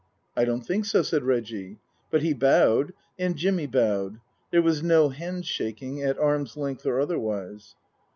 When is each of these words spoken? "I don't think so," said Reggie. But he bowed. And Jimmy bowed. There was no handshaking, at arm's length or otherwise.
"I 0.35 0.45
don't 0.45 0.65
think 0.65 0.85
so," 0.85 1.03
said 1.03 1.21
Reggie. 1.21 1.77
But 2.09 2.23
he 2.23 2.33
bowed. 2.33 2.93
And 3.19 3.35
Jimmy 3.35 3.67
bowed. 3.67 4.19
There 4.49 4.63
was 4.63 4.81
no 4.81 5.09
handshaking, 5.09 6.01
at 6.01 6.17
arm's 6.17 6.57
length 6.57 6.87
or 6.87 6.99
otherwise. 6.99 7.75